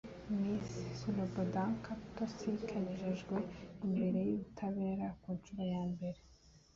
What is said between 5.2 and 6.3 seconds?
nshuro ya mbere